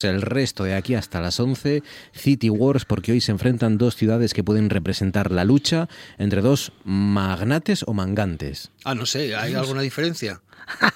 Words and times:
El 0.00 0.22
resto 0.22 0.64
de 0.64 0.74
aquí 0.74 0.94
hasta 0.94 1.20
las 1.20 1.38
11, 1.38 1.82
City 2.12 2.48
Wars, 2.48 2.84
porque 2.84 3.12
hoy 3.12 3.20
se 3.20 3.32
enfrentan 3.32 3.76
dos 3.76 3.96
ciudades 3.96 4.32
que 4.32 4.42
pueden 4.42 4.70
representar 4.70 5.30
la 5.30 5.44
lucha 5.44 5.88
entre 6.18 6.40
dos 6.40 6.72
magnates 6.84 7.84
o 7.86 7.92
mangantes. 7.92 8.70
Ah, 8.84 8.94
no 8.94 9.04
sé, 9.04 9.36
¿hay 9.36 9.54
alguna 9.54 9.82
diferencia? 9.82 10.40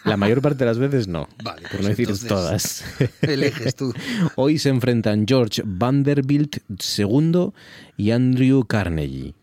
La 0.04 0.16
mayor 0.16 0.40
parte 0.40 0.58
de 0.58 0.66
las 0.66 0.78
veces 0.78 1.08
no. 1.08 1.28
Vale, 1.42 1.62
por 1.62 1.70
pues 1.70 1.82
no 1.82 1.88
decir 1.88 2.28
todas. 2.28 2.84
Eliges 3.22 3.74
tú. 3.74 3.92
Hoy 4.36 4.58
se 4.58 4.68
enfrentan 4.68 5.26
George 5.26 5.62
Vanderbilt 5.64 6.58
II 6.98 7.50
y 7.96 8.10
Andrew 8.10 8.64
Carnegie. 8.64 9.34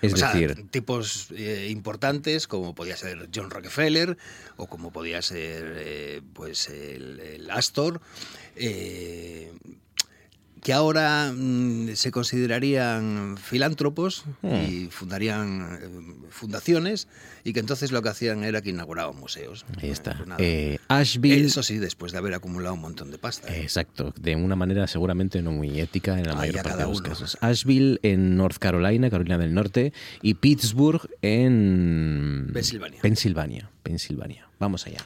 Es 0.00 0.12
O 0.12 0.16
sea, 0.16 0.32
decir, 0.32 0.70
tipos 0.70 1.26
eh, 1.34 1.68
importantes 1.70 2.46
como 2.46 2.72
podía 2.72 2.96
ser 2.96 3.28
John 3.34 3.50
Rockefeller 3.50 4.16
o 4.56 4.68
como 4.68 4.92
podía 4.92 5.22
ser 5.22 5.74
eh, 5.76 6.22
pues 6.34 6.68
el, 6.68 7.18
el 7.18 7.50
Astor, 7.50 8.00
eh, 8.58 9.52
que 10.62 10.72
ahora 10.72 11.32
mm, 11.34 11.94
se 11.94 12.10
considerarían 12.10 13.36
filántropos 13.38 14.24
y 14.42 14.88
fundarían 14.90 15.78
eh, 15.80 16.28
fundaciones 16.30 17.08
y 17.44 17.52
que 17.52 17.60
entonces 17.60 17.92
lo 17.92 18.02
que 18.02 18.10
hacían 18.10 18.44
era 18.44 18.60
que 18.60 18.70
inauguraban 18.70 19.16
museos. 19.16 19.64
ahí 19.80 19.90
está. 19.90 20.14
Pues 20.16 20.28
nada. 20.28 20.44
Eh, 20.44 20.78
Asheville. 20.88 21.46
Eso 21.46 21.62
sí, 21.62 21.78
después 21.78 22.12
de 22.12 22.18
haber 22.18 22.34
acumulado 22.34 22.74
un 22.74 22.80
montón 22.80 23.10
de 23.10 23.18
pasta. 23.18 23.48
¿eh? 23.54 23.62
Exacto, 23.62 24.12
de 24.20 24.36
una 24.36 24.56
manera 24.56 24.86
seguramente 24.86 25.40
no 25.42 25.52
muy 25.52 25.80
ética 25.80 26.18
en 26.18 26.26
la 26.26 26.34
mayor 26.34 26.56
parte 26.56 26.76
de 26.76 26.84
los 26.84 27.00
uno. 27.00 27.08
casos. 27.08 27.38
Asheville 27.40 27.98
en 28.02 28.36
North 28.36 28.58
Carolina, 28.58 29.08
Carolina 29.10 29.38
del 29.38 29.54
Norte, 29.54 29.92
y 30.22 30.34
Pittsburgh 30.34 31.08
en 31.22 32.50
Pensilvania. 32.52 33.00
Pensilvania, 33.00 33.70
Pensilvania. 33.82 34.48
Vamos 34.58 34.86
allá. 34.86 35.00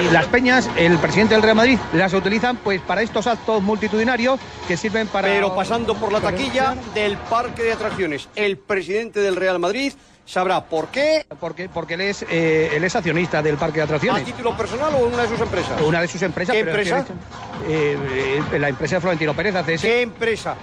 Y 0.00 0.10
las 0.12 0.26
peñas, 0.26 0.70
el 0.76 0.96
presidente 0.98 1.34
del 1.34 1.42
Real 1.42 1.56
Madrid, 1.56 1.78
las 1.92 2.14
utilizan 2.14 2.56
pues 2.56 2.80
para 2.80 3.02
estos 3.02 3.26
actos 3.26 3.62
multitudinarios 3.62 4.38
que 4.68 4.76
sirven 4.76 5.08
para... 5.08 5.28
Pero 5.28 5.54
pasando 5.54 5.94
por 5.94 6.12
la 6.12 6.20
taquilla 6.20 6.76
del 6.94 7.16
parque 7.16 7.64
de 7.64 7.72
atracciones, 7.72 8.28
el 8.36 8.58
presidente 8.58 9.20
del 9.20 9.34
Real 9.34 9.58
Madrid 9.58 9.92
sabrá 10.24 10.64
por 10.66 10.88
qué, 10.88 11.26
Porque, 11.40 11.68
porque 11.68 11.94
él, 11.94 12.02
es, 12.02 12.24
eh, 12.30 12.70
él 12.74 12.84
es 12.84 12.94
accionista 12.94 13.42
del 13.42 13.56
parque 13.56 13.76
de 13.76 13.82
a 13.82 13.84
atracciones. 13.84 14.24
título 14.24 14.56
personal 14.56 14.94
o 14.94 15.06
en 15.06 15.14
una 15.14 15.22
de 15.22 15.28
sus 15.30 15.40
empresas. 15.40 15.80
Una 15.80 16.00
de 16.00 16.08
sus 16.08 16.22
empresas. 16.22 16.54
¿Qué 16.54 16.64
pero 16.64 16.80
es 16.80 16.88
empresa? 16.90 17.14
que, 17.66 17.92
eh, 17.92 18.42
eh, 18.52 18.58
la 18.58 18.68
empresa 18.68 18.96
de 18.96 19.00
Florentino 19.00 19.34
Pérez 19.34 19.54
hace 19.56 19.74
ese. 19.74 19.88
¿Qué 19.88 20.02
empresa? 20.02 20.54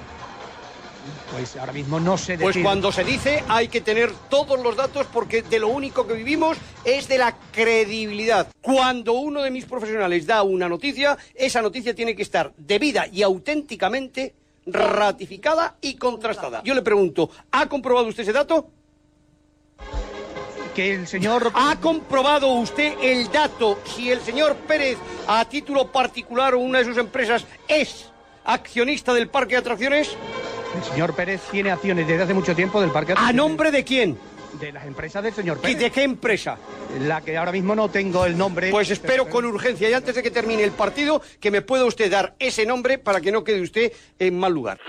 Pues 1.32 1.56
ahora 1.58 1.74
mismo 1.74 2.00
no 2.00 2.18
sé 2.18 2.38
Pues 2.38 2.58
cuando 2.62 2.92
se 2.92 3.04
dice 3.04 3.44
hay 3.48 3.68
que 3.68 3.82
tener 3.82 4.12
todos 4.30 4.62
los 4.62 4.76
datos 4.76 5.08
porque 5.12 5.42
de 5.42 5.60
lo 5.60 5.68
único 5.68 6.08
que 6.08 6.14
vivimos 6.14 6.58
es 6.84 7.08
de 7.08 7.18
la 7.18 7.36
credibilidad. 7.52 8.48
Cuando 8.62 9.14
uno 9.14 9.42
de 9.42 9.52
mis 9.52 9.66
profesionales 9.66 10.26
da 10.26 10.44
una 10.44 10.70
noticia, 10.70 11.18
esa 11.34 11.62
noticia 11.62 11.94
tiene 11.94 12.16
que 12.16 12.22
estar 12.22 12.54
debida 12.58 13.08
y 13.08 13.22
auténticamente 13.24 14.34
ratificada 14.66 15.76
y 15.82 15.96
contrastada. 15.96 16.62
Yo 16.64 16.74
le 16.74 16.82
pregunto, 16.82 17.30
¿ha 17.52 17.68
comprobado 17.68 18.08
usted 18.08 18.24
ese 18.24 18.34
dato? 18.34 18.70
Que 20.74 20.94
el 20.94 21.08
señor... 21.08 21.52
¿Ha 21.54 21.80
comprobado 21.80 22.52
usted 22.54 22.96
el 23.02 23.32
dato 23.32 23.80
si 23.86 24.12
el 24.12 24.22
señor 24.22 24.56
Pérez, 24.68 24.98
a 25.28 25.46
título 25.46 25.92
particular 25.92 26.54
o 26.54 26.60
una 26.60 26.80
de 26.80 26.86
sus 26.86 26.98
empresas, 26.98 27.46
es 27.68 28.10
accionista 28.44 29.14
del 29.14 29.30
parque 29.30 29.56
de 29.56 29.60
atracciones? 29.60 30.18
El 30.76 30.84
señor 30.84 31.16
Pérez 31.16 31.42
tiene 31.52 31.72
acciones 31.72 32.08
desde 32.08 32.24
hace 32.24 32.34
mucho 32.34 32.56
tiempo 32.56 32.82
del 32.82 32.92
parque 32.92 33.14
¿A 33.16 33.32
nombre 33.32 33.72
de 33.72 33.84
quién? 33.84 34.18
De 34.60 34.72
las 34.72 34.86
empresas 34.86 35.24
del 35.24 35.34
señor 35.34 35.58
¿Y 35.60 35.62
Pérez. 35.62 35.80
de 35.80 35.92
qué 35.92 36.04
empresa? 36.04 36.58
La 37.02 37.22
que 37.22 37.38
ahora 37.38 37.52
mismo 37.52 37.76
no 37.76 37.90
tengo 37.90 38.26
el 38.26 38.38
nombre. 38.38 38.72
Pues 38.72 38.90
espero 38.90 39.30
con 39.30 39.44
urgencia 39.46 39.90
y 39.90 39.94
antes 39.94 40.16
de 40.16 40.24
que 40.24 40.32
termine 40.32 40.64
el 40.64 40.72
partido 40.72 41.22
que 41.40 41.52
me 41.52 41.62
pueda 41.62 41.86
usted 41.86 42.10
dar 42.10 42.36
ese 42.40 42.66
nombre 42.66 42.98
para 42.98 43.20
que 43.20 43.32
no 43.32 43.44
quede 43.44 43.62
usted 43.62 43.92
en 44.18 44.40
mal 44.40 44.54
lugar. 44.54 44.80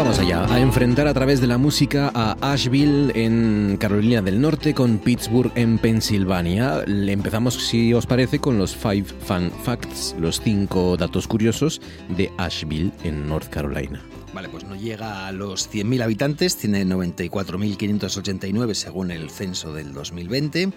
Vamos 0.00 0.18
allá, 0.18 0.46
a 0.46 0.58
enfrentar 0.58 1.06
a 1.06 1.12
través 1.12 1.42
de 1.42 1.46
la 1.46 1.58
música 1.58 2.10
a 2.14 2.34
Asheville 2.40 3.12
en 3.14 3.76
Carolina 3.78 4.22
del 4.22 4.40
Norte 4.40 4.72
con 4.72 4.96
Pittsburgh 4.96 5.52
en 5.56 5.76
Pensilvania. 5.76 6.82
Empezamos, 6.86 7.54
si 7.54 7.92
os 7.92 8.06
parece, 8.06 8.38
con 8.38 8.56
los 8.56 8.74
Five 8.74 9.04
Fun 9.04 9.50
Facts, 9.62 10.16
los 10.18 10.40
cinco 10.40 10.96
datos 10.96 11.28
curiosos 11.28 11.82
de 12.16 12.32
Asheville 12.38 12.92
en 13.04 13.28
North 13.28 13.50
Carolina. 13.50 14.00
Vale, 14.32 14.48
pues 14.48 14.64
no 14.64 14.76
llega 14.76 15.26
a 15.26 15.32
los 15.32 15.68
100.000 15.68 16.04
habitantes, 16.04 16.56
tiene 16.56 16.86
94.589 16.86 18.74
según 18.74 19.10
el 19.10 19.28
censo 19.28 19.72
del 19.72 19.92
2020. 19.92 20.72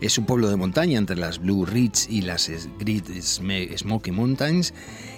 Es 0.00 0.18
un 0.18 0.26
pueblo 0.26 0.48
de 0.48 0.56
montaña 0.56 0.98
entre 0.98 1.16
las 1.16 1.38
Blue 1.38 1.64
Ridge 1.64 2.08
y 2.08 2.22
las 2.22 2.50
Great 2.80 3.06
Smoky 3.76 4.10
Mountains 4.10 4.74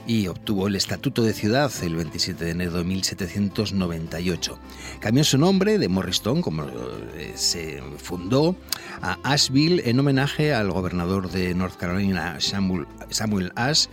y 0.06 0.26
obtuvo 0.26 0.68
el 0.68 0.76
estatuto 0.76 1.22
de 1.22 1.32
ciudad 1.32 1.72
el 1.82 1.96
27 1.96 2.44
de 2.44 2.50
enero 2.50 2.72
de 2.72 2.84
1798. 2.84 4.58
Cambió 5.00 5.24
su 5.24 5.38
nombre 5.38 5.78
de 5.78 5.88
Morristown, 5.88 6.42
como 6.42 6.64
eh, 6.64 7.32
se 7.36 7.82
fundó, 7.96 8.54
a 9.00 9.18
Asheville 9.22 9.88
en 9.88 9.98
homenaje 9.98 10.52
al 10.52 10.70
gobernador 10.70 11.30
de 11.30 11.54
North 11.54 11.76
Carolina, 11.76 12.38
Samuel, 12.38 12.86
Samuel 13.08 13.52
Ash, 13.54 13.86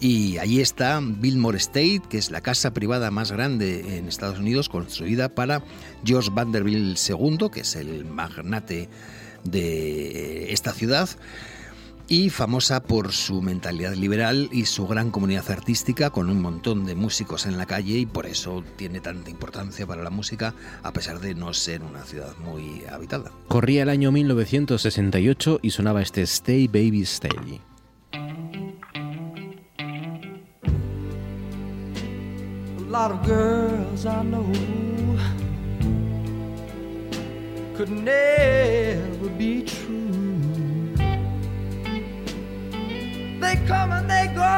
y 0.00 0.38
allí 0.38 0.60
está 0.60 1.00
Billmore 1.02 1.58
State, 1.58 2.02
que 2.08 2.18
es 2.18 2.30
la 2.30 2.40
casa 2.40 2.72
privada 2.72 3.10
más 3.10 3.32
grande 3.32 3.96
en 3.96 4.08
Estados 4.08 4.38
Unidos, 4.38 4.68
construida 4.68 5.34
para 5.34 5.62
George 6.04 6.30
Vanderbilt 6.32 6.98
II, 7.08 7.48
que 7.52 7.60
es 7.60 7.76
el 7.76 8.04
magnate 8.04 8.88
de 9.44 10.52
esta 10.52 10.72
ciudad, 10.72 11.08
y 12.08 12.30
famosa 12.30 12.82
por 12.82 13.12
su 13.12 13.42
mentalidad 13.42 13.94
liberal 13.94 14.48
y 14.52 14.66
su 14.66 14.86
gran 14.86 15.10
comunidad 15.10 15.50
artística, 15.50 16.10
con 16.10 16.30
un 16.30 16.40
montón 16.40 16.84
de 16.84 16.94
músicos 16.94 17.46
en 17.46 17.56
la 17.56 17.66
calle, 17.66 17.98
y 17.98 18.06
por 18.06 18.26
eso 18.26 18.62
tiene 18.76 19.00
tanta 19.00 19.30
importancia 19.30 19.86
para 19.86 20.02
la 20.02 20.10
música, 20.10 20.54
a 20.82 20.92
pesar 20.92 21.20
de 21.20 21.34
no 21.34 21.52
ser 21.54 21.82
una 21.82 22.04
ciudad 22.04 22.36
muy 22.38 22.82
habitada. 22.90 23.32
Corría 23.48 23.82
el 23.82 23.88
año 23.88 24.12
1968 24.12 25.60
y 25.62 25.70
sonaba 25.70 26.02
este 26.02 26.22
Stay 26.22 26.68
Baby 26.68 27.02
Stay. 27.02 27.60
Lot 33.08 33.20
of 33.20 33.24
girls 33.24 34.04
I 34.04 34.22
know 34.24 34.52
could 37.76 37.90
never 37.90 39.28
be 39.28 39.62
true. 39.62 40.92
They 43.38 43.56
come 43.68 43.92
and 43.92 44.10
they 44.10 44.26
go, 44.34 44.54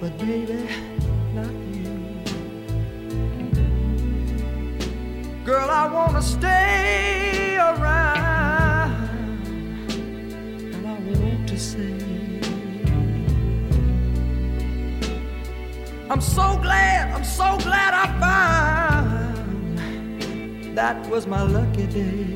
but 0.00 0.16
baby, 0.18 0.68
not 1.34 1.52
you. 1.74 1.90
Girl, 5.44 5.68
I 5.68 5.92
wanna 5.92 6.22
stay 6.22 6.79
I'm 16.20 16.26
so 16.26 16.58
glad, 16.60 17.14
I'm 17.14 17.24
so 17.24 17.56
glad 17.64 17.94
I 17.94 18.06
found 18.20 19.38
that 20.76 21.08
was 21.08 21.26
my 21.26 21.40
lucky 21.40 21.86
day. 21.86 22.34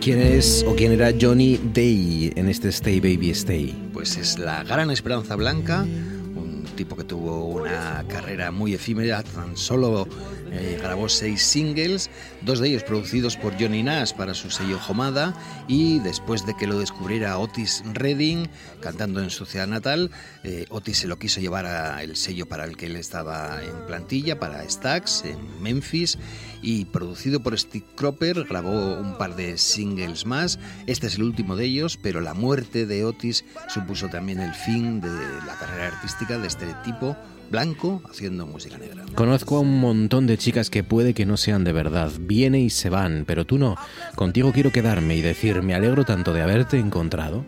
¿Quién 0.00 0.22
es 0.22 0.64
o 0.66 0.74
quién 0.74 0.92
era 0.92 1.12
Johnny 1.12 1.58
Day 1.58 2.32
en 2.36 2.48
este 2.48 2.70
Stay 2.70 2.98
Baby 2.98 3.28
Stay? 3.32 3.74
Pues 3.92 4.16
es 4.16 4.38
la 4.38 4.64
gran 4.64 4.90
esperanza 4.90 5.36
blanca, 5.36 5.82
un 5.82 6.64
tipo 6.76 6.96
que 6.96 7.04
tuvo 7.04 7.44
una 7.44 8.02
carrera 8.08 8.50
muy 8.50 8.72
efímera, 8.72 9.22
tan 9.22 9.54
solo 9.58 10.08
eh, 10.52 10.78
grabó 10.80 11.08
seis 11.08 11.42
singles, 11.42 12.10
dos 12.42 12.58
de 12.58 12.68
ellos 12.68 12.82
producidos 12.82 13.36
por 13.36 13.58
Johnny 13.60 13.82
Nash 13.82 14.12
para 14.12 14.34
su 14.34 14.50
sello 14.50 14.78
Homada 14.88 15.34
y 15.68 16.00
después 16.00 16.44
de 16.46 16.56
que 16.56 16.66
lo 16.66 16.78
descubriera 16.78 17.38
Otis 17.38 17.82
Redding 17.92 18.48
cantando 18.80 19.22
en 19.22 19.30
su 19.30 19.46
ciudad 19.46 19.66
natal, 19.66 20.10
eh, 20.42 20.66
Otis 20.70 20.98
se 20.98 21.08
lo 21.08 21.18
quiso 21.18 21.40
llevar 21.40 21.66
al 21.66 22.16
sello 22.16 22.46
para 22.46 22.64
el 22.64 22.76
que 22.76 22.86
él 22.86 22.96
estaba 22.96 23.62
en 23.62 23.86
plantilla, 23.86 24.38
para 24.38 24.68
Stax, 24.68 25.24
en 25.24 25.62
Memphis 25.62 26.18
y 26.62 26.86
producido 26.86 27.40
por 27.40 27.58
Steve 27.58 27.86
Cropper 27.94 28.44
grabó 28.44 28.98
un 28.98 29.16
par 29.16 29.36
de 29.36 29.56
singles 29.56 30.26
más, 30.26 30.58
este 30.86 31.06
es 31.06 31.14
el 31.14 31.22
último 31.22 31.56
de 31.56 31.66
ellos, 31.66 31.96
pero 31.96 32.20
la 32.20 32.34
muerte 32.34 32.86
de 32.86 33.04
Otis 33.04 33.44
supuso 33.68 34.08
también 34.08 34.40
el 34.40 34.54
fin 34.54 35.00
de 35.00 35.08
la 35.46 35.56
carrera 35.58 35.88
artística 35.88 36.38
de 36.38 36.46
este 36.46 36.66
tipo 36.84 37.16
blanco 37.50 38.00
haciendo 38.08 38.46
música 38.46 38.78
negra. 38.78 39.04
Conozco 39.14 39.56
a 39.56 39.60
un 39.60 39.80
montón 39.80 40.26
de 40.26 40.38
chicas 40.38 40.70
que 40.70 40.84
puede 40.84 41.14
que 41.14 41.26
no 41.26 41.36
sean 41.36 41.64
de 41.64 41.72
verdad, 41.72 42.10
viene 42.20 42.60
y 42.60 42.70
se 42.70 42.88
van, 42.88 43.24
pero 43.26 43.44
tú 43.44 43.58
no. 43.58 43.76
Contigo 44.14 44.52
quiero 44.52 44.70
quedarme 44.70 45.16
y 45.16 45.20
decir, 45.20 45.62
me 45.62 45.74
alegro 45.74 46.04
tanto 46.04 46.32
de 46.32 46.42
haberte 46.42 46.78
encontrado. 46.78 47.44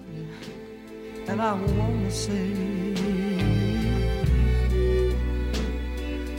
And 1.28 1.40
I 1.40 1.52
wanna 1.52 2.10
say, 2.10 2.94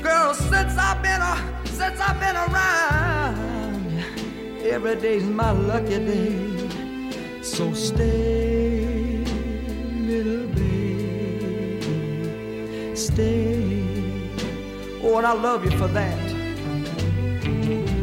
girl, 0.04 0.34
since 0.34 0.78
I've 0.78 1.02
been 1.02 1.22
a, 1.22 1.38
since 1.66 2.00
I've 2.02 2.20
been 2.20 2.36
around, 2.36 4.04
every 4.66 4.96
day's 4.98 5.24
my 5.24 5.52
lucky 5.52 6.00
day. 6.00 6.70
So 7.42 7.74
stay, 7.74 8.53
Oh, 15.14 15.18
and 15.20 15.28
I 15.28 15.34
love 15.34 15.64
you 15.64 15.70
for 15.78 15.88
that. 15.90 16.18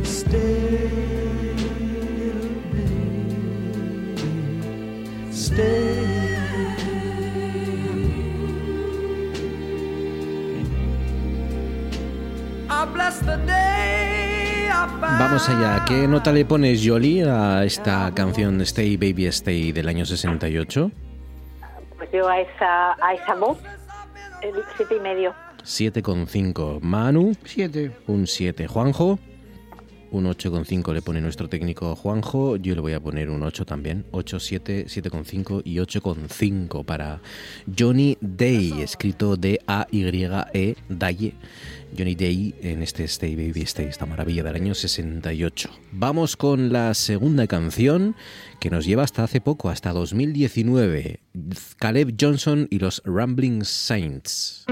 Stay, 0.06 0.78
little 2.06 2.62
baby, 2.70 4.14
stay. 5.32 6.06
I 12.68 12.84
bless 12.94 13.18
the 13.18 13.38
day 13.44 14.68
I 14.70 14.86
found 15.00 15.18
Vamos 15.18 15.48
allá, 15.48 15.84
¿qué 15.88 16.06
nota 16.06 16.30
le 16.30 16.44
pones, 16.44 16.80
Jolie, 16.86 17.24
a 17.28 17.64
esta 17.64 18.12
canción 18.14 18.60
Stay 18.60 18.96
Baby 18.96 19.26
Stay 19.26 19.72
del 19.72 19.88
año 19.88 20.06
68? 20.06 20.92
Pues 21.96 22.08
yo 22.12 22.28
a 22.28 22.38
esa, 22.38 22.92
a 23.04 23.14
esa 23.14 23.34
voz, 23.34 23.58
el 24.42 24.54
siete 24.76 24.94
y 24.94 25.00
medio. 25.00 25.34
7,5. 25.64 26.80
Manu, 26.80 27.34
Siete. 27.44 27.92
un 28.06 28.26
7. 28.26 28.66
Juanjo, 28.66 29.18
un 30.12 30.24
8,5 30.24 30.92
le 30.92 31.02
pone 31.02 31.20
nuestro 31.20 31.48
técnico 31.48 31.94
Juanjo. 31.94 32.56
Yo 32.56 32.74
le 32.74 32.80
voy 32.80 32.92
a 32.94 33.00
poner 33.00 33.30
un 33.30 33.42
8 33.42 33.64
también. 33.64 34.04
8, 34.10 34.40
7, 34.40 34.86
7,5 34.88 35.62
y 35.64 35.76
8,5 35.76 36.84
para 36.84 37.20
Johnny 37.78 38.18
Day, 38.20 38.82
escrito 38.82 39.36
D-A-Y-E, 39.36 40.76
Daye. 40.88 41.34
Johnny 41.96 42.14
Day 42.14 42.54
en 42.62 42.82
este 42.82 43.04
Stay 43.04 43.34
Baby 43.34 43.62
Stay, 43.62 43.86
esta 43.86 44.06
maravilla 44.06 44.42
del 44.42 44.54
año 44.54 44.74
68. 44.74 45.70
Vamos 45.92 46.36
con 46.36 46.72
la 46.72 46.94
segunda 46.94 47.46
canción 47.46 48.14
que 48.60 48.70
nos 48.70 48.86
lleva 48.86 49.02
hasta 49.02 49.24
hace 49.24 49.40
poco, 49.40 49.70
hasta 49.70 49.92
2019. 49.92 51.20
Caleb 51.78 52.14
Johnson 52.20 52.66
y 52.70 52.78
los 52.78 53.02
Rambling 53.04 53.64
Saints. 53.64 54.66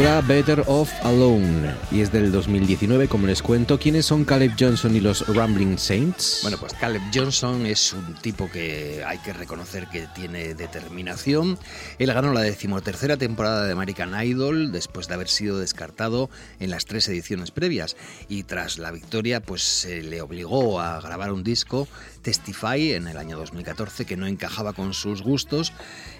Titula 0.00 0.22
Better 0.22 0.64
Off 0.66 0.90
Alone 1.02 1.74
y 1.90 2.00
es 2.00 2.10
del 2.10 2.32
2019, 2.32 3.06
como 3.06 3.26
les 3.26 3.42
cuento. 3.42 3.78
¿Quiénes 3.78 4.06
son 4.06 4.24
Caleb 4.24 4.52
Johnson 4.58 4.96
y 4.96 5.00
los 5.00 5.28
Rambling 5.28 5.76
Saints? 5.76 6.38
Bueno, 6.40 6.56
pues 6.58 6.72
Caleb 6.72 7.02
Johnson 7.12 7.66
es 7.66 7.92
un 7.92 8.14
tipo 8.14 8.50
que 8.50 9.04
hay 9.06 9.18
que 9.18 9.34
reconocer 9.34 9.88
que 9.88 10.06
tiene 10.14 10.54
determinación. 10.54 11.58
Él 11.98 12.14
ganó 12.14 12.32
la 12.32 12.40
decimotercera 12.40 13.18
temporada 13.18 13.66
de 13.66 13.72
American 13.72 14.14
Idol 14.24 14.72
después 14.72 15.06
de 15.06 15.14
haber 15.14 15.28
sido 15.28 15.58
descartado 15.58 16.30
en 16.60 16.70
las 16.70 16.86
tres 16.86 17.06
ediciones 17.08 17.50
previas 17.50 17.94
y 18.26 18.44
tras 18.44 18.78
la 18.78 18.92
victoria 18.92 19.40
pues 19.42 19.62
se 19.62 20.02
le 20.02 20.22
obligó 20.22 20.80
a 20.80 20.98
grabar 21.02 21.30
un 21.30 21.44
disco 21.44 21.86
Testify 22.22 22.92
en 22.92 23.06
el 23.06 23.16
año 23.16 23.36
2014 23.36 24.04
que 24.04 24.16
no 24.16 24.26
encajaba 24.26 24.72
con 24.72 24.94
sus 24.94 25.22
gustos 25.22 25.72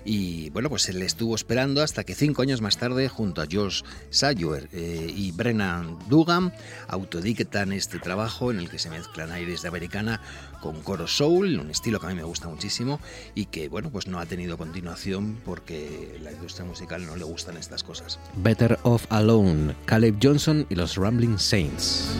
y 0.04 0.50
bueno 0.50 0.68
pues 0.68 0.82
se 0.82 0.92
le 0.92 1.04
estuvo 1.04 1.34
esperando 1.34 1.82
hasta 1.82 2.04
que 2.04 2.14
cinco 2.14 2.42
años 2.42 2.60
más 2.60 2.78
tarde 2.78 3.08
junto 3.08 3.42
a 3.42 3.46
George 3.46 3.82
Sayer 4.10 4.68
eh, 4.72 5.12
y 5.14 5.32
Brennan 5.32 5.98
Dugan 6.08 6.52
autodictan 6.88 7.72
este 7.72 7.98
trabajo 7.98 8.50
en 8.50 8.58
el 8.58 8.70
que 8.70 8.78
se 8.78 8.90
mezclan 8.90 9.30
aires 9.32 9.62
de 9.62 9.68
americana 9.68 10.20
con 10.60 10.80
coro 10.82 11.06
soul, 11.06 11.58
un 11.58 11.70
estilo 11.70 12.00
que 12.00 12.06
a 12.06 12.08
mí 12.10 12.14
me 12.14 12.24
gusta 12.24 12.48
muchísimo 12.48 13.00
y 13.34 13.46
que 13.46 13.68
bueno 13.68 13.90
pues 13.90 14.06
no 14.06 14.18
ha 14.18 14.26
tenido 14.26 14.58
continuación 14.58 15.38
porque 15.44 16.18
la 16.22 16.32
industria 16.32 16.64
musical 16.64 17.06
no 17.06 17.16
le 17.16 17.24
gustan 17.24 17.56
estas 17.56 17.82
cosas. 17.82 18.18
Better 18.36 18.78
Off 18.82 19.06
Alone, 19.10 19.74
Caleb 19.86 20.18
Johnson 20.22 20.66
y 20.68 20.74
los 20.74 20.96
Rambling 20.96 21.38
Saints. 21.38 22.10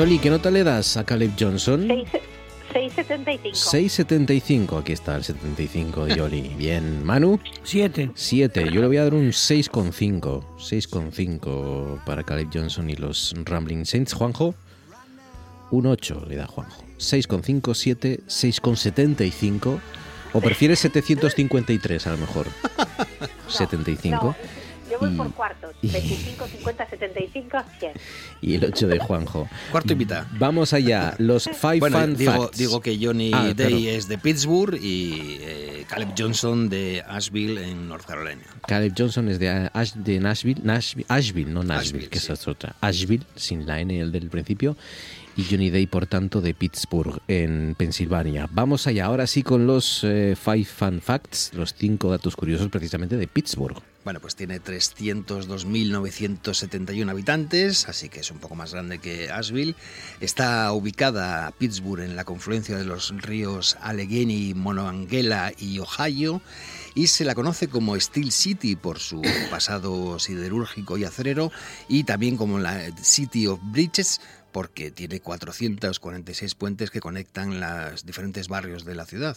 Jolly, 0.00 0.18
¿qué 0.18 0.30
nota 0.30 0.50
le 0.50 0.64
das 0.64 0.96
a 0.96 1.04
Caleb 1.04 1.32
Johnson? 1.38 1.86
Seis- 1.86 2.96
6,75. 2.96 3.52
6,75. 3.52 4.78
Aquí 4.78 4.92
está 4.92 5.14
el 5.16 5.24
75 5.24 6.06
de 6.06 6.18
Jolly. 6.18 6.54
Bien. 6.56 7.04
Manu, 7.04 7.38
Siete. 7.64 8.10
7. 8.14 8.70
Yo 8.72 8.80
le 8.80 8.86
voy 8.86 8.96
a 8.96 9.04
dar 9.04 9.12
un 9.12 9.28
6,5. 9.30 10.42
6,5 10.56 12.02
para 12.06 12.22
Caleb 12.22 12.48
Johnson 12.50 12.88
y 12.88 12.94
los 12.96 13.34
Rambling 13.44 13.84
Saints. 13.84 14.14
Juanjo, 14.14 14.54
un 15.70 15.84
8 15.86 16.24
le 16.26 16.36
da 16.36 16.46
Juanjo. 16.46 16.82
6,5, 16.96 17.74
7, 17.74 18.20
6,75. 18.26 19.80
O 20.32 20.40
prefieres 20.40 20.78
753 20.78 22.06
a 22.06 22.12
lo 22.12 22.16
mejor. 22.16 22.46
75. 23.48 24.34
Yo 24.90 24.98
voy 24.98 25.12
Y- 25.12 25.16
por 25.16 25.32
cuartos. 25.32 25.74
y- 25.82 25.88
25, 25.88 26.46
50, 26.46 26.88
75, 26.90 27.58
100. 27.78 27.92
Y 28.42 28.54
el 28.54 28.64
8 28.64 28.88
de 28.88 28.98
Juanjo. 28.98 29.48
Cuarto 29.70 29.92
y 29.92 29.96
mitad. 29.96 30.26
Vamos 30.38 30.72
allá, 30.72 31.14
los 31.18 31.44
Five 31.44 31.78
Bueno, 31.80 31.98
Fun 32.00 32.16
digo, 32.16 32.32
Facts. 32.32 32.58
digo 32.58 32.80
que 32.80 32.98
Johnny 33.00 33.30
Ah, 33.34 33.52
Day 33.54 33.54
claro. 33.54 33.76
es 33.76 34.08
de 34.08 34.18
Pittsburgh 34.18 34.74
y 34.82 35.38
eh, 35.40 35.84
Caleb 35.88 36.10
Johnson 36.16 36.68
de 36.68 37.02
Asheville 37.06 37.58
en 37.70 37.88
North 37.88 38.04
Carolina. 38.06 38.42
Caleb 38.66 38.92
Johnson 38.96 39.28
es 39.28 39.38
de, 39.38 39.48
Ash- 39.72 39.94
de 39.94 40.18
Nashville, 40.20 40.60
Nashville, 40.62 41.06
Asheville, 41.08 41.52
no 41.52 41.62
Nashville, 41.62 41.80
Asheville, 41.80 42.08
que 42.08 42.18
sí. 42.18 42.24
esa 42.26 42.34
es 42.34 42.48
otra. 42.48 42.74
Asheville, 42.80 43.24
sin 43.36 43.66
la 43.66 43.80
N 43.80 43.98
el 44.00 44.10
del 44.12 44.28
principio. 44.28 44.76
Y 45.36 45.44
Johnny 45.44 45.70
Day, 45.70 45.86
por 45.86 46.06
tanto, 46.06 46.40
de 46.40 46.52
Pittsburgh, 46.54 47.20
en 47.28 47.74
Pensilvania. 47.78 48.48
Vamos 48.50 48.86
allá, 48.88 49.06
ahora 49.06 49.26
sí, 49.26 49.42
con 49.42 49.66
los 49.66 50.00
eh, 50.02 50.36
Five 50.36 50.64
Fun 50.64 51.00
Facts, 51.00 51.52
los 51.54 51.72
cinco 51.74 52.10
datos 52.10 52.34
curiosos 52.36 52.68
precisamente 52.68 53.16
de 53.16 53.26
Pittsburgh. 53.28 53.80
Bueno, 54.02 54.18
pues 54.20 54.34
tiene 54.34 54.62
302.971 54.62 57.10
habitantes, 57.10 57.86
así 57.86 58.08
que 58.08 58.20
es 58.20 58.30
un 58.30 58.38
poco 58.38 58.54
más 58.54 58.72
grande 58.72 58.98
que 58.98 59.30
Asheville. 59.30 59.74
Está 60.20 60.72
ubicada 60.72 61.52
Pittsburgh 61.58 62.02
en 62.02 62.16
la 62.16 62.24
confluencia 62.24 62.78
de 62.78 62.84
los 62.84 63.12
ríos 63.20 63.76
Allegheny, 63.82 64.54
Monongahela 64.54 65.52
y 65.58 65.80
Ohio. 65.80 66.40
Y 66.94 67.08
se 67.08 67.26
la 67.26 67.34
conoce 67.34 67.68
como 67.68 68.00
Steel 68.00 68.32
City 68.32 68.74
por 68.74 69.00
su 69.00 69.20
pasado 69.50 70.18
siderúrgico 70.18 70.96
y 70.96 71.04
acerero 71.04 71.52
y 71.86 72.04
también 72.04 72.38
como 72.38 72.58
la 72.58 72.80
City 73.02 73.48
of 73.48 73.60
Bridges 73.64 74.22
porque 74.50 74.90
tiene 74.90 75.20
446 75.20 76.54
puentes 76.54 76.90
que 76.90 77.00
conectan 77.00 77.60
los 77.60 78.06
diferentes 78.06 78.48
barrios 78.48 78.84
de 78.84 78.94
la 78.94 79.06
ciudad. 79.06 79.36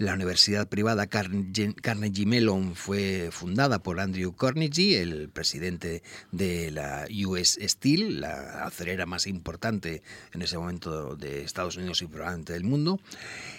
La 0.00 0.14
universidad 0.14 0.66
privada 0.66 1.08
Carnegie 1.08 2.24
Mellon 2.24 2.74
fue 2.74 3.28
fundada 3.30 3.82
por 3.82 4.00
Andrew 4.00 4.34
Carnegie, 4.34 5.02
el 5.02 5.28
presidente 5.28 6.02
de 6.32 6.70
la 6.70 7.06
US 7.26 7.58
Steel, 7.60 8.22
la 8.22 8.64
acerera 8.64 9.04
más 9.04 9.26
importante 9.26 10.02
en 10.32 10.40
ese 10.40 10.56
momento 10.56 11.16
de 11.16 11.42
Estados 11.42 11.76
Unidos 11.76 12.00
y 12.00 12.06
probablemente 12.06 12.54
del 12.54 12.64
mundo. 12.64 12.98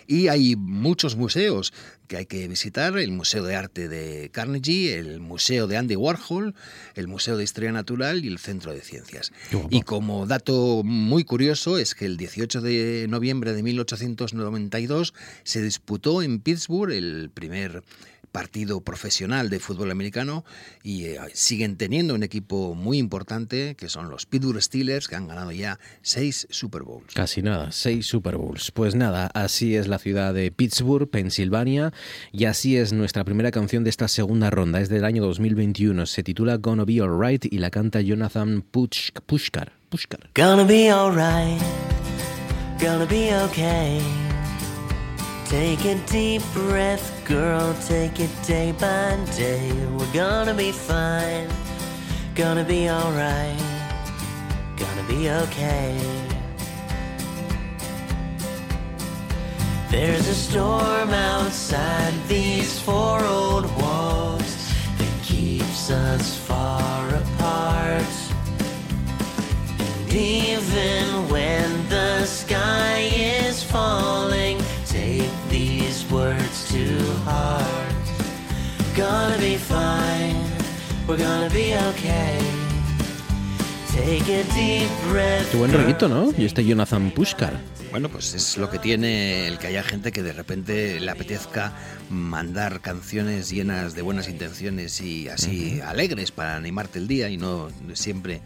Y 0.08 0.30
hay 0.30 0.56
muchos 0.56 1.16
museos 1.16 1.74
que 2.08 2.18
hay 2.18 2.26
que 2.26 2.48
visitar, 2.48 2.98
el 2.98 3.12
Museo 3.12 3.44
de 3.44 3.56
Arte 3.56 3.88
de 3.88 4.30
Carnegie, 4.32 4.98
el 4.98 5.22
Museo 5.22 5.68
de 5.68 5.78
Andy 5.78 5.96
Warhol, 5.96 6.56
el 6.96 7.08
Museo 7.08 7.38
de 7.38 7.44
Historia 7.44 7.72
Natural 7.72 8.26
y 8.26 8.28
el 8.28 8.40
Centro 8.40 8.74
de 8.74 8.82
Ciencias. 8.82 9.32
Y 9.70 9.84
como 9.84 10.26
dato 10.26 10.82
muy 10.84 11.24
curioso 11.24 11.78
es 11.78 11.94
que 11.94 12.06
el 12.06 12.18
18 12.18 12.62
de 12.62 13.06
noviembre 13.08 13.54
de 13.54 13.62
1892 13.62 15.14
se 15.44 15.62
disputó 15.62 16.22
en 16.22 16.31
Pittsburgh 16.40 16.92
el 16.94 17.30
primer 17.34 17.84
partido 18.32 18.80
profesional 18.80 19.50
de 19.50 19.60
fútbol 19.60 19.92
americano 19.92 20.46
y 20.84 21.04
eh, 21.04 21.18
siguen 21.34 21.76
teniendo 21.76 22.16
un 22.16 22.24
equipo 22.24 22.76
muy 22.76 22.98
importante 22.98 23.76
que 23.76 23.90
son 23.90 24.10
los 24.10 24.26
Pittsburgh 24.26 24.62
Steelers 24.62 25.10
que 25.10 25.18
han 25.18 25.28
ganado 25.28 25.52
ya 25.52 25.80
seis 26.02 26.48
Super 26.50 26.84
Bowls. 26.84 27.14
Casi 27.14 27.42
nada, 27.42 27.74
seis 27.74 28.06
Super 28.06 28.38
Bowls. 28.38 28.72
Pues 28.72 28.96
nada, 28.96 29.28
así 29.34 29.76
es 29.76 29.90
la 29.90 30.00
ciudad 30.00 30.34
de 30.34 30.50
Pittsburgh, 30.50 31.10
Pensilvania, 31.10 31.92
y 32.32 32.46
así 32.46 32.78
es 32.78 32.94
nuestra 32.94 33.26
primera 33.26 33.52
canción 33.52 33.84
de 33.84 33.90
esta 33.90 34.08
segunda 34.08 34.50
ronda. 34.50 34.80
Es 34.80 34.88
del 34.88 35.04
año 35.04 35.22
2021, 35.24 36.06
se 36.06 36.24
titula 36.24 36.56
Gonna 36.56 36.86
Be 36.86 37.02
Alright 37.02 37.52
y 37.52 37.58
la 37.58 37.70
canta 37.70 38.00
Jonathan 38.00 38.64
Puch- 38.72 39.12
Pushkar. 39.26 39.74
Pushkar. 39.90 40.30
Gonna 40.36 40.64
be 40.64 40.90
alright, 40.90 41.60
gonna 42.80 43.06
be 43.08 43.36
okay. 43.44 44.00
Take 45.52 45.84
a 45.84 45.96
deep 46.06 46.42
breath, 46.54 47.12
girl, 47.26 47.76
take 47.86 48.22
it 48.22 48.30
day 48.48 48.72
by 48.72 49.18
day. 49.36 49.70
We're 49.98 50.14
gonna 50.14 50.54
be 50.54 50.72
fine, 50.72 51.50
gonna 52.36 52.64
be 52.64 52.90
alright, 52.90 53.60
gonna 54.78 55.04
be 55.10 55.30
okay. 55.30 56.00
There's 59.90 60.26
a 60.30 60.36
storm 60.36 61.10
outside 61.10 62.14
these 62.30 62.80
four 62.80 63.22
old 63.26 63.66
heart. 77.26 78.06
Gonna 78.96 79.38
be 79.38 79.58
fine, 79.58 80.36
we're 81.08 81.18
gonna 81.18 81.50
be 81.50 81.76
okay. 81.90 82.38
Take 83.94 84.30
a 84.30 84.44
deep 84.54 84.90
breath. 85.10 85.50
Qué 85.52 85.58
buen 85.58 85.72
rollito, 85.72 86.08
¿no? 86.08 86.32
Y 86.38 86.46
este 86.46 86.64
Jonathan 86.64 87.12
Pushkar. 87.12 87.60
Bueno, 87.92 88.08
pues 88.08 88.34
es 88.34 88.58
lo 88.58 88.70
que 88.70 88.80
tiene 88.80 89.48
el 89.48 89.58
que 89.58 89.68
haya 89.68 89.84
gente 89.84 90.14
que 90.14 90.24
de 90.24 90.32
repente 90.32 90.98
le 91.02 91.12
apetezca 91.12 91.74
mandar 92.10 92.80
canciones 92.80 93.50
llenas 93.50 93.96
de 93.96 94.02
buenas 94.02 94.30
intenciones 94.30 95.02
y 95.02 95.28
así 95.28 95.82
alegres 95.82 96.32
para 96.32 96.56
animarte 96.56 97.00
el 97.00 97.10
día 97.10 97.28
y 97.28 97.36
no 97.36 97.68
siempre 97.94 98.42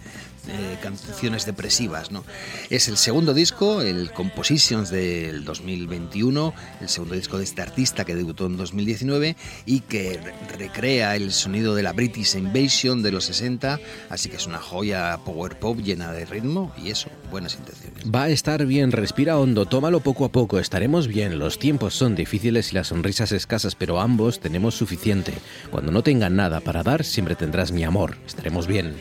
eh, 0.48 0.78
canciones 0.82 1.46
depresivas, 1.46 2.12
¿no? 2.12 2.24
Es 2.70 2.88
el 2.88 2.98
segundo 2.98 3.34
disco, 3.34 3.82
el 3.82 4.12
Compositions 4.12 4.90
del 4.90 5.44
2021, 5.46 6.54
el 6.82 6.90
segundo 6.90 7.16
disco 7.16 7.38
de 7.38 7.44
este 7.44 7.62
artista 7.62 8.06
que 8.06 8.16
debutó 8.16 8.46
en 8.46 8.58
2019 8.58 9.36
y 9.66 9.82
que 9.82 10.20
re- 10.24 10.58
recrea 10.58 11.16
el 11.16 11.32
sonido 11.32 11.76
de 11.76 11.84
la 11.84 11.94
British 11.94 12.36
Invasion 12.36 13.02
de 13.04 13.12
los 13.12 13.26
60, 13.26 13.80
así 14.10 14.30
que 14.30 14.36
es 14.38 14.48
una 14.48 14.60
joya 14.60 15.18
power 15.26 15.58
pop 15.60 15.80
llena 15.80 16.12
de 16.12 16.26
ritmo 16.26 16.74
y 16.82 16.90
eso, 16.90 17.10
buenas 17.32 17.56
intenciones. 17.56 18.04
Va 18.14 18.24
a 18.24 18.30
estar 18.30 18.66
bien, 18.66 18.92
respira 18.92 19.38
hondo, 19.38 19.66
tómalo 19.66 20.00
poco 20.00 20.26
a 20.26 20.30
poco, 20.32 20.60
estaremos 20.60 21.08
bien. 21.08 21.40
Los 21.40 21.60
tiempos 21.60 21.94
son 21.96 22.16
difíciles 22.16 22.72
y 22.72 22.76
las 22.76 22.88
sonrisas 22.88 23.32
escasas, 23.32 23.76
pero 23.76 24.00
ambos 24.00 24.40
tenemos 24.40 24.76
suficiente. 24.76 25.34
Cuando 25.72 25.92
no 25.92 26.04
tengan 26.04 26.36
nada 26.36 26.60
para 26.60 26.84
dar, 26.84 27.04
siempre 27.04 27.36
tendrás 27.36 27.72
mi 27.72 27.84
amor. 27.84 28.18
Estaremos 28.26 28.68
bien. 28.68 28.96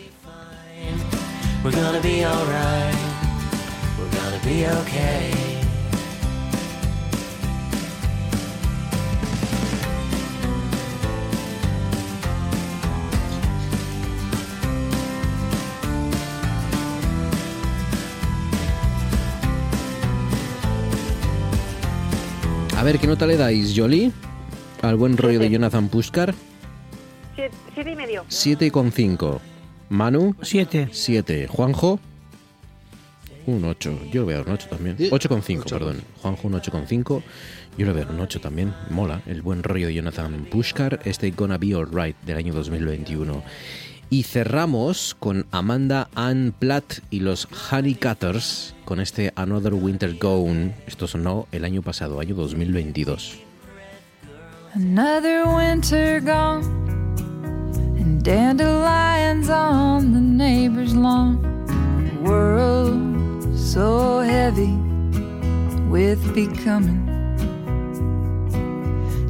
We're 1.64 1.70
gonna 1.70 2.00
be 2.02 2.22
alright. 2.26 2.94
We're 3.98 4.10
gonna 4.10 4.38
be 4.44 4.66
okay. 4.66 5.32
A 22.76 22.82
ver, 22.84 22.98
¿qué 22.98 23.06
nota 23.06 23.26
le 23.26 23.38
dais, 23.38 23.72
Jolie? 23.74 24.12
Al 24.82 24.96
buen 24.96 25.16
rollo 25.16 25.38
de 25.38 25.48
Jonathan 25.48 25.88
Pushkar. 25.88 26.34
Siete, 27.34 27.56
siete 27.74 27.92
y 27.92 27.96
medio. 27.96 28.26
7,5. 28.28 29.53
Manu. 29.88 30.34
7. 30.42 30.88
7. 30.92 31.46
Juanjo. 31.48 32.00
Un 33.46 33.64
8. 33.64 34.00
Yo 34.12 34.20
le 34.20 34.24
voy 34.24 34.34
a 34.34 34.36
dar 34.38 34.46
un 34.46 34.54
8 34.54 34.68
también. 34.68 34.96
8,5, 34.96 35.68
perdón. 35.68 36.02
Juanjo 36.22 36.48
un 36.48 36.54
8,5. 36.54 37.22
Yo 37.76 37.86
le 37.86 37.92
voy 37.92 38.02
a 38.02 38.04
dar 38.04 38.14
un 38.14 38.20
8 38.20 38.40
también. 38.40 38.72
Mola. 38.90 39.22
El 39.26 39.42
buen 39.42 39.62
rollo 39.62 39.86
de 39.86 39.94
Jonathan 39.94 40.46
Pushkar. 40.50 41.00
Este 41.04 41.30
Gonna 41.30 41.58
Be 41.58 41.74
Alright 41.74 42.16
del 42.22 42.36
año 42.38 42.54
2021. 42.54 43.42
Y 44.10 44.22
cerramos 44.22 45.16
con 45.18 45.46
Amanda 45.50 46.08
Ann 46.14 46.54
Platt 46.58 47.00
y 47.10 47.20
los 47.20 47.48
Honey 47.70 47.94
Cutters 47.94 48.74
con 48.84 49.00
este 49.00 49.32
Another 49.34 49.74
Winter 49.74 50.16
Gone. 50.18 50.74
Esto 50.86 51.06
sonó 51.06 51.48
el 51.52 51.64
año 51.64 51.82
pasado, 51.82 52.20
año 52.20 52.34
2022. 52.34 53.40
Another 54.74 55.46
winter 55.46 56.20
gone, 56.20 56.64
dandelions 58.24 59.50
on 59.50 60.12
the 60.14 60.20
neighbor's 60.20 60.96
lawn. 60.96 61.38
World 62.24 63.54
so 63.54 64.20
heavy 64.20 64.72
with 65.90 66.34
becoming. 66.34 67.02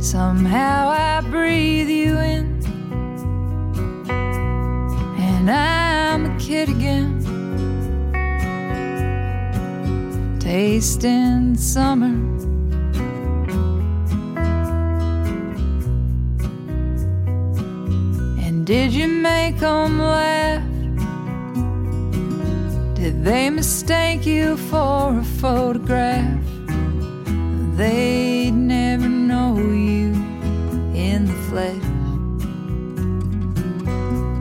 Somehow 0.01 0.91
I 0.91 1.23
breathe 1.29 1.89
you 1.89 2.17
in, 2.19 2.63
and 5.19 5.51
I'm 5.51 6.27
a 6.27 6.39
kid 6.39 6.69
again. 6.69 7.19
Tasting 10.39 11.57
summer. 11.57 12.34
Did 18.65 18.95
you 18.95 19.07
make 19.07 19.59
them 19.59 19.99
laugh? 19.99 20.63
Did 22.95 23.23
they 23.23 23.51
mistake 23.51 24.25
you 24.25 24.57
for 24.57 25.19
a 25.19 25.25
photograph? 25.25 26.41
They'd 27.77 28.53
never 28.53 29.07
know 29.07 29.59
you 29.59 30.15
in 30.95 31.27
the 31.27 31.39
flesh. 31.51 31.85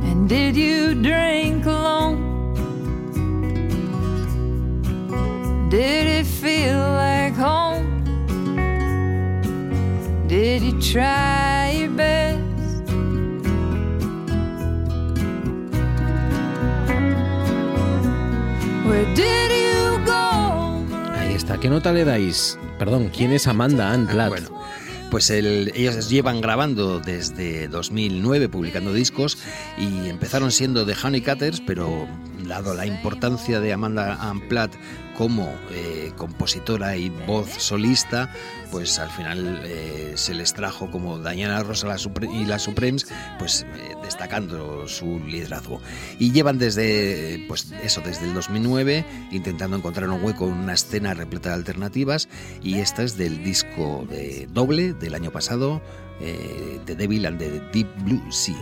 And 0.08 0.30
did 0.30 0.56
you 0.56 0.96
drink 0.96 1.66
alone? 1.66 2.22
Did 5.70 6.08
it 6.08 6.26
feel 6.26 6.78
like 6.78 7.34
home? 7.34 7.90
Did 10.28 10.62
you 10.62 10.80
try 10.80 11.73
Está. 21.54 21.60
¿Qué 21.62 21.70
nota 21.70 21.92
le 21.94 22.04
dais? 22.06 22.58
Perdón, 22.80 23.10
¿quién 23.16 23.32
es 23.32 23.48
Amanda 23.48 23.92
Ann 23.92 24.08
Platt? 24.08 24.30
Bueno, 24.30 24.50
pues 25.12 25.30
el- 25.30 25.72
ellos 25.76 26.10
llevan 26.10 26.42
grabando 26.42 27.00
desde 27.00 27.68
2009, 27.68 28.50
publicando 28.50 28.92
discos, 28.94 29.38
y 29.78 30.10
empezaron 30.10 30.52
siendo 30.52 30.86
The 30.86 30.96
Honeycutters, 31.04 31.62
pero 31.62 32.08
dado 32.48 32.74
la 32.74 32.86
importancia 32.86 33.60
de 33.60 33.72
Amanda 33.74 34.16
Ann 34.20 34.42
Platt 34.50 34.74
como 35.18 35.54
eh, 35.72 36.12
compositora 36.18 36.98
y 36.98 37.10
voz 37.10 37.50
solista, 37.58 38.34
pues 38.72 39.00
al 39.00 39.10
final 39.10 39.62
eh, 39.64 40.14
se 40.16 40.34
les 40.34 40.54
trajo 40.54 40.90
como 40.90 41.20
Diana 41.20 41.62
Rosa 41.64 41.88
la 41.88 41.98
y 42.34 42.46
las 42.46 42.64
Supremes, 42.64 43.08
pues 43.38 43.64
eh, 43.64 43.96
destacando 44.04 44.88
su 44.88 45.20
liderazgo. 45.20 45.82
Y 46.20 46.32
llevan 46.32 46.58
desde, 46.58 47.46
pues 47.48 47.72
eso, 47.84 48.02
desde 48.02 48.26
el 48.26 48.34
2009 48.34 49.06
intentando 49.32 49.78
encontrar 49.78 50.10
un 50.10 50.24
hueco 50.24 50.48
en 50.48 50.54
una 50.54 50.74
escena 50.74 51.14
repleta 51.14 51.50
de 51.50 51.56
alternativas 51.56 52.28
y 52.62 52.80
esta 52.80 53.04
es 53.04 53.18
del 53.18 53.44
disco 53.44 54.06
de 54.10 54.48
doble 54.52 54.94
del 54.94 55.16
año 55.16 55.32
pasado, 55.32 55.82
eh, 56.20 56.80
The 56.86 56.96
Devil 56.96 57.26
and 57.26 57.40
the 57.40 57.62
Deep 57.72 57.88
Blue 58.04 58.32
Sea. 58.32 58.56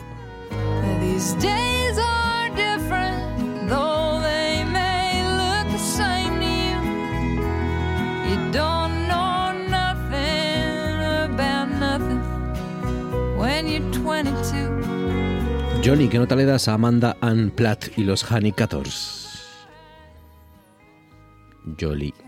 Johnny, 15.91 16.07
¿qué 16.07 16.19
nota 16.19 16.37
le 16.37 16.45
das 16.45 16.69
a 16.69 16.75
Amanda 16.75 17.17
Ann 17.19 17.51
Platt 17.51 17.97
y 17.97 18.05
los 18.05 18.23
Honeycutters? 18.31 19.67
Jolie, 21.77 22.13
¿qué 22.13 22.23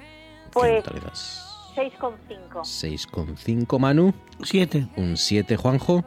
Pues 0.52 0.84
nota 0.84 0.94
le 0.94 1.00
das? 1.00 1.48
6,5. 1.74 2.60
6,5 2.60 3.80
Manu. 3.80 4.14
7. 4.44 4.90
Un 4.98 5.16
7 5.16 5.56
Juanjo. 5.56 6.04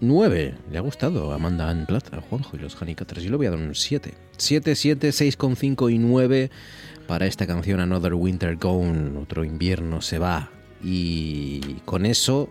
9. 0.00 0.54
Le 0.70 0.76
ha 0.76 0.82
gustado 0.82 1.32
Amanda 1.32 1.70
Ann 1.70 1.86
Platt 1.86 2.12
a 2.12 2.20
Juanjo 2.20 2.58
y 2.58 2.60
los 2.60 2.76
Honeycutters. 2.82 3.22
Yo 3.22 3.30
le 3.30 3.38
voy 3.38 3.46
a 3.46 3.52
dar 3.52 3.58
un 3.58 3.74
7. 3.74 4.12
7, 4.36 4.74
7, 4.76 5.08
6,5 5.08 5.90
y 5.90 5.96
9 5.96 6.50
para 7.06 7.24
esta 7.24 7.46
canción 7.46 7.80
Another 7.80 8.12
Winter 8.12 8.56
Gone. 8.56 9.18
Otro 9.18 9.44
invierno 9.44 10.02
se 10.02 10.18
va. 10.18 10.50
Y 10.84 11.76
con 11.86 12.04
eso 12.04 12.50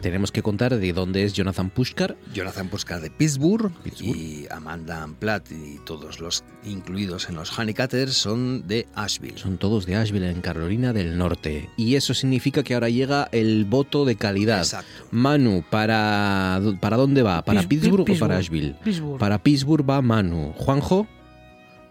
tenemos 0.00 0.32
que 0.32 0.42
contar 0.42 0.76
de 0.76 0.92
dónde 0.92 1.24
es 1.24 1.32
Jonathan 1.34 1.70
Pushkar. 1.70 2.16
Jonathan 2.34 2.68
Puskar 2.68 3.00
de 3.00 3.10
Pittsburgh, 3.10 3.70
y 4.00 4.46
Amanda 4.50 5.08
Platt 5.18 5.50
y 5.52 5.78
todos 5.84 6.20
los 6.20 6.44
incluidos 6.64 7.28
en 7.28 7.36
los 7.36 7.56
Honeycutters 7.58 8.14
son 8.14 8.66
de 8.66 8.86
Asheville. 8.94 9.38
Son 9.38 9.58
todos 9.58 9.86
de 9.86 9.96
Asheville, 9.96 10.30
en 10.30 10.40
Carolina 10.40 10.92
del 10.92 11.16
Norte. 11.18 11.68
Y 11.76 11.94
eso 11.96 12.14
significa 12.14 12.62
que 12.62 12.74
ahora 12.74 12.88
llega 12.88 13.28
el 13.32 13.64
voto 13.64 14.04
de 14.04 14.16
calidad. 14.16 14.58
Exacto. 14.58 14.90
Manu, 15.10 15.64
¿para, 15.68 16.60
¿para 16.80 16.96
dónde 16.96 17.22
va? 17.22 17.42
¿Para 17.44 17.60
Pis- 17.60 17.68
Pittsburgh, 17.80 18.00
o 18.02 18.04
Pittsburgh. 18.04 18.28
para 18.28 18.38
Asheville? 18.38 18.74
Pittsburgh. 18.82 19.18
Para 19.18 19.42
Pittsburgh 19.42 19.88
va 19.88 20.02
Manu. 20.02 20.52
Juanjo, 20.56 21.06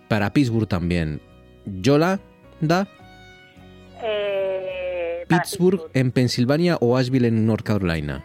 para 0.08 0.34
Pittsburgh 0.34 0.68
también. 0.68 1.22
Yola, 1.66 2.20
Pittsburgh 5.30 5.82
en 5.94 6.12
Pensilvania 6.12 6.78
o 6.82 6.98
Asheville 6.98 7.28
en 7.28 7.46
North 7.46 7.64
Carolina. 7.64 8.24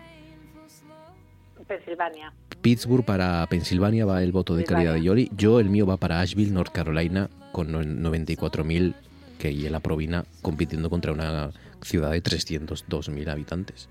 Pensilvania. 1.66 2.32
Pittsburgh 2.62 3.04
para 3.04 3.46
Pensilvania 3.48 4.04
va 4.06 4.22
el 4.22 4.32
voto 4.32 4.56
de 4.56 4.64
calidad 4.64 4.94
de 4.94 5.02
Yoli. 5.02 5.30
Yo, 5.36 5.60
el 5.60 5.68
mío 5.70 5.86
va 5.86 5.96
para 5.98 6.20
Asheville, 6.20 6.50
North 6.50 6.72
Carolina, 6.72 7.28
con 7.52 7.70
no- 7.70 7.82
94.000 7.82 8.94
que 9.38 9.50
y 9.52 9.68
la 9.68 9.80
Provina 9.80 10.24
compitiendo 10.42 10.88
contra 10.90 11.12
una 11.12 11.50
ciudad 11.82 12.10
de 12.12 12.22
302.000 12.22 13.28
habitantes. 13.28 13.88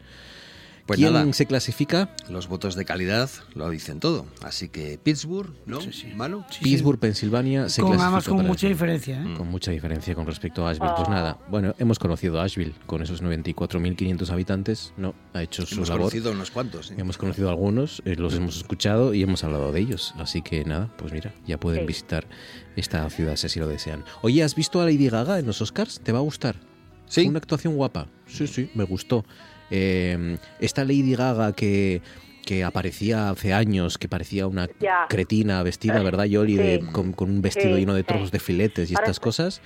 Pues 0.85 0.99
¿Quién 0.99 1.13
nada. 1.13 1.31
se 1.31 1.45
clasifica? 1.45 2.09
Los 2.29 2.49
votos 2.49 2.75
de 2.75 2.83
calidad 2.83 3.29
lo 3.55 3.69
dicen 3.69 4.01
todo. 4.01 4.25
Así 4.41 4.67
que 4.67 4.99
Pittsburgh, 5.01 5.53
¿no? 5.65 5.79
¿Malo? 6.15 6.45
Pittsburgh, 6.61 6.99
Pensilvania, 6.99 7.69
se 7.69 7.81
Con, 7.81 7.91
clasifica 7.91 8.07
además 8.07 8.27
con 8.27 8.37
para 8.37 8.49
mucha 8.49 8.67
diferencia. 8.67 9.21
¿eh? 9.23 9.33
Con 9.37 9.47
mucha 9.47 9.71
diferencia 9.71 10.13
con 10.13 10.25
respecto 10.25 10.67
a 10.67 10.71
Asheville. 10.71 10.93
Pues 10.97 11.07
nada, 11.07 11.39
bueno, 11.49 11.73
hemos 11.79 11.99
conocido 11.99 12.41
a 12.41 12.43
Asheville 12.43 12.73
con 12.85 13.01
esos 13.01 13.23
94.500 13.23 14.29
habitantes. 14.29 14.93
No, 14.97 15.15
ha 15.33 15.41
hecho 15.41 15.65
su 15.65 15.75
Hemos 15.75 15.87
labor. 15.87 16.01
conocido 16.01 16.31
unos 16.33 16.51
cuantos. 16.51 16.91
¿eh? 16.91 16.95
Hemos 16.97 17.17
conocido 17.17 17.47
a 17.47 17.51
algunos, 17.51 18.01
eh, 18.03 18.15
los 18.17 18.33
hemos 18.33 18.57
escuchado 18.57 19.13
y 19.13 19.23
hemos 19.23 19.43
hablado 19.45 19.71
de 19.71 19.79
ellos. 19.79 20.13
Así 20.17 20.41
que 20.41 20.65
nada, 20.65 20.93
pues 20.97 21.13
mira, 21.13 21.33
ya 21.47 21.57
pueden 21.59 21.81
Sí. 21.81 21.87
visitar 21.87 22.27
esta 22.75 23.09
ciudad 23.09 23.37
si 23.37 23.45
así 23.47 23.59
lo 23.59 23.67
desean. 23.67 24.03
Oye, 24.21 24.43
¿has 24.43 24.53
visto 24.55 24.81
a 24.81 24.85
Lady 24.85 25.07
Gaga 25.07 25.39
en 25.39 25.45
los 25.45 25.61
Oscars? 25.61 26.01
¿Te 26.01 26.11
va 26.11 26.19
a 26.19 26.23
gustar? 26.23 26.57
Sí. 27.05 27.25
Una 27.27 27.37
actuación 27.37 27.75
guapa. 27.75 28.07
Sí, 28.25 28.47
sí, 28.47 28.69
me 28.75 28.83
gustó. 28.83 29.23
Eh, 29.75 30.37
esta 30.59 30.83
Lady 30.83 31.15
Gaga 31.15 31.53
que, 31.53 32.03
que 32.45 32.63
aparecía 32.63 33.31
hace 33.31 33.53
años, 33.53 33.97
que 33.97 34.07
parecía 34.07 34.45
una 34.45 34.69
Ya. 34.79 35.07
cretina 35.09 35.63
vestida, 35.63 36.03
¿verdad, 36.03 36.25
Yoli? 36.25 36.57
De- 36.57 36.79
Sí. 36.79 36.85
con, 36.91 37.11
con 37.13 37.31
un 37.31 37.41
vestido 37.41 37.73
Sí, 37.73 37.79
lleno 37.79 37.95
de 37.95 38.01
sí. 38.01 38.07
trozos 38.07 38.31
de 38.31 38.39
filetes 38.39 38.91
y 38.91 38.93
Ahora 38.93 39.05
estas 39.05 39.15
está- 39.15 39.23
cosas. 39.23 39.61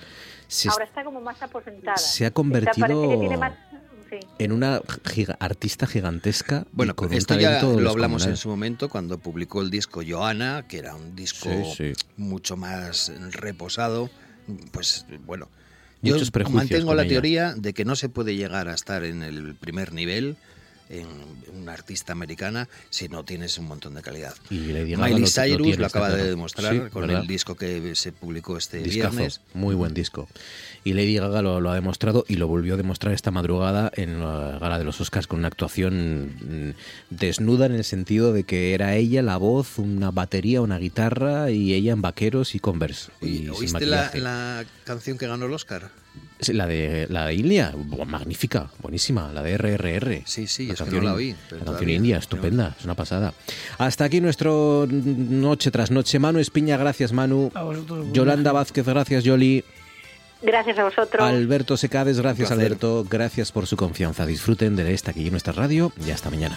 Se 0.46 0.70
Ahora 0.70 0.86
está 0.86 1.04
como 1.04 1.20
más 1.20 1.42
aposentada. 1.42 1.98
se 1.98 2.24
ha 2.24 2.30
convertido- 2.30 3.20
sí. 4.08 4.16
en 4.38 4.52
una 4.52 4.80
giga- 5.04 5.36
artista 5.38 5.86
gigantesca. 5.86 6.64
Bueno, 6.72 6.96
con 6.96 7.08
un 7.08 7.14
esto 7.14 7.38
ya 7.38 7.60
lo 7.62 7.90
hablamos 7.90 8.24
en 8.24 8.38
su 8.38 8.48
momento 8.48 8.88
cuando 8.88 9.18
publicó 9.18 9.60
el 9.60 9.68
disco 9.70 10.00
Johanna, 10.08 10.64
que 10.66 10.78
era 10.78 10.94
un 10.94 11.14
disco 11.14 11.50
Sí, 11.76 11.92
sí. 11.94 12.04
mucho 12.16 12.56
más 12.56 13.12
reposado. 13.32 14.08
Pues 14.72 15.04
bueno, 15.26 15.50
Muchos 16.02 16.28
yo 16.28 16.32
prejuicios 16.32 16.70
mantengo 16.70 16.94
la 16.94 17.06
teoría 17.06 17.54
de 17.54 17.72
que 17.72 17.84
no 17.84 17.96
se 17.96 18.08
puede 18.08 18.36
llegar 18.36 18.68
a 18.68 18.74
estar 18.74 19.04
en 19.04 19.22
el 19.22 19.54
primer 19.54 19.92
nivel 19.92 20.36
en 20.90 21.06
una 21.54 21.72
artista 21.72 22.12
americana 22.12 22.68
si 22.90 23.08
no 23.08 23.24
tienes 23.24 23.58
un 23.58 23.66
montón 23.66 23.94
de 23.94 24.02
calidad. 24.02 24.34
Y 24.50 24.72
Lady 24.72 24.92
Gaga 24.92 25.06
Miley 25.08 25.26
Cyrus 25.26 25.78
lo 25.78 25.86
acaba 25.86 26.08
de 26.10 26.24
demostrar 26.28 26.72
Sí, 26.72 26.80
con 26.90 27.02
¿verdad? 27.06 27.22
el 27.22 27.26
disco 27.26 27.54
que 27.56 27.94
se 27.94 28.12
publicó 28.12 28.56
este 28.56 28.78
Discazo, 28.78 29.10
viernes. 29.16 29.40
muy 29.54 29.74
buen 29.74 29.94
disco. 29.94 30.28
Y 30.84 30.94
Lady 30.94 31.16
Gaga 31.16 31.42
lo, 31.42 31.60
lo 31.60 31.70
ha 31.70 31.74
demostrado 31.74 32.24
y 32.28 32.36
lo 32.36 32.48
volvió 32.48 32.74
a 32.74 32.76
demostrar 32.76 33.12
esta 33.12 33.30
madrugada 33.30 33.90
en 33.96 34.20
la 34.20 34.58
gala 34.58 34.78
de 34.78 34.84
los 34.84 35.00
Oscars 35.00 35.26
con 35.26 35.40
una 35.40 35.48
actuación 35.48 36.26
mm, 36.70 36.74
desnuda 37.14 37.66
en 37.66 37.74
el 37.74 37.84
sentido 37.84 38.32
de 38.32 38.44
que 38.44 38.74
era 38.74 38.94
ella 38.96 39.22
la 39.22 39.36
voz, 39.36 39.78
una 39.78 40.10
batería, 40.10 40.60
una 40.62 40.78
guitarra 40.78 41.50
y 41.50 41.74
ella 41.74 41.92
en 41.92 42.02
vaqueros 42.02 42.54
y 42.54 42.60
Converse. 42.60 43.10
y 43.20 43.38
sin 43.38 43.50
¿Oíste 43.50 43.86
la, 43.86 44.10
la 44.14 44.64
canción 44.84 45.18
que 45.18 45.26
ganó 45.26 45.46
el 45.46 45.52
Oscar? 45.52 45.90
La 46.48 46.66
de 46.66 47.06
la 47.10 47.26
de 47.26 47.34
India, 47.34 47.72
buah, 47.76 48.04
magnífica, 48.04 48.70
buenísima, 48.80 49.32
la 49.32 49.42
de 49.42 49.58
RRR. 49.58 50.22
Sí, 50.24 50.46
sí, 50.46 50.70
es 50.70 50.76
que 50.76 50.84
canción 50.84 51.04
no 51.04 51.10
la 51.10 51.16
oí, 51.16 51.34
La 51.50 51.64
canción 51.64 51.90
india, 51.90 52.16
no. 52.16 52.20
estupenda, 52.20 52.76
es 52.78 52.84
una 52.84 52.94
pasada. 52.94 53.34
Hasta 53.78 54.04
aquí 54.04 54.20
nuestro 54.20 54.86
noche 54.88 55.70
tras 55.70 55.90
noche. 55.90 56.18
Manu 56.18 56.38
Espiña, 56.38 56.76
gracias 56.76 57.12
Manu. 57.12 57.50
A 57.54 57.62
vosotros, 57.62 57.98
buen 58.00 58.12
Yolanda 58.12 58.52
Vázquez, 58.52 58.86
gracias 58.86 59.24
Yoli. 59.24 59.64
Gracias 60.40 60.78
a 60.78 60.84
vosotros. 60.84 61.22
Alberto 61.22 61.76
Secades, 61.76 62.20
gracias. 62.20 62.52
Alberto, 62.52 63.04
gracias 63.08 63.50
por 63.50 63.66
su 63.66 63.76
confianza. 63.76 64.24
Disfruten 64.24 64.76
de 64.76 64.94
esta 64.94 65.10
aquí 65.10 65.24
en 65.26 65.32
nuestra 65.32 65.52
radio 65.52 65.92
y 66.06 66.10
hasta 66.12 66.30
mañana. 66.30 66.56